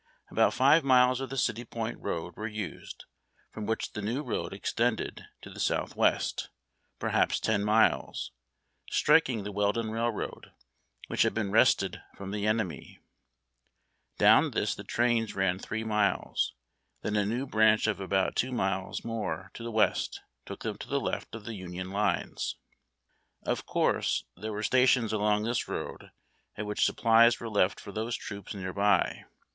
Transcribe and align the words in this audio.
About 0.31 0.51
five 0.55 0.83
miles 0.83 1.21
of 1.21 1.29
the 1.29 1.37
City 1.37 1.63
Point 1.63 1.99
road 1.99 2.35
were 2.35 2.47
used, 2.47 3.05
from 3.51 3.67
which 3.67 3.93
the 3.93 4.01
new 4.01 4.23
road 4.23 4.51
extended 4.51 5.27
to 5.43 5.51
the 5.51 5.59
south 5.59 5.95
west, 5.95 6.49
perhaps 6.97 7.39
ten 7.39 7.63
miles, 7.63 8.31
striking 8.89 9.43
the 9.43 9.51
Weldon 9.51 9.91
Railroad, 9.91 10.53
which 11.05 11.21
had 11.21 11.35
been 11.35 11.51
wrested 11.51 12.01
from 12.15 12.31
the 12.31 12.45
enem3^ 12.45 12.97
Down 14.17 14.49
this 14.49 14.73
the 14.73 14.83
trains 14.83 15.35
ran 15.35 15.59
three 15.59 15.83
miles; 15.83 16.55
then 17.03 17.15
a 17.15 17.23
new 17.23 17.45
branch 17.45 17.85
of 17.85 17.99
about 17.99 18.35
two 18.35 18.51
miles 18.51 19.05
more 19.05 19.51
to 19.53 19.61
the 19.61 19.69
west 19.69 20.19
took 20.47 20.63
them 20.63 20.79
to 20.79 20.87
the 20.87 20.99
left 20.99 21.35
of 21.35 21.45
the 21.45 21.53
Union 21.53 21.91
lines. 21.91 22.55
Of 23.43 23.67
course, 23.67 24.23
there 24.35 24.51
were 24.51 24.63
stations 24.63 25.13
along 25.13 25.43
this 25.43 25.67
road 25.67 26.09
at 26.57 26.65
which 26.65 26.85
supplies 26.87 27.39
were 27.39 27.49
left 27.49 27.79
for 27.79 27.91
those 27.91 28.15
troops 28.17 28.55
near 28.55 28.73
by. 28.73 29.25